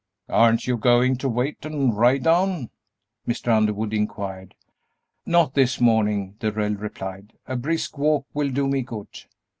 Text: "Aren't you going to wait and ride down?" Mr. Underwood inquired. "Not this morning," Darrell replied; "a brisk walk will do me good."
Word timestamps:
"Aren't 0.29 0.65
you 0.65 0.77
going 0.77 1.15
to 1.17 1.29
wait 1.29 1.63
and 1.63 1.95
ride 1.95 2.23
down?" 2.23 2.71
Mr. 3.27 3.55
Underwood 3.55 3.93
inquired. 3.93 4.55
"Not 5.27 5.53
this 5.53 5.79
morning," 5.79 6.37
Darrell 6.39 6.73
replied; 6.73 7.33
"a 7.45 7.55
brisk 7.55 7.99
walk 7.99 8.25
will 8.33 8.49
do 8.49 8.67
me 8.67 8.81
good." 8.81 9.09